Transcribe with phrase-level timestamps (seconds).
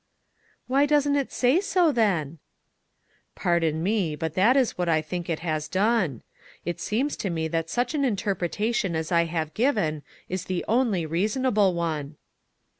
[0.65, 2.39] "Why doesn't it say so, then?""
[3.35, 6.23] Pardon me, but that is what I think it has done.
[6.65, 10.65] It seems to me that such an in terpretation as I have given is the
[10.67, 12.15] only rea sonable one."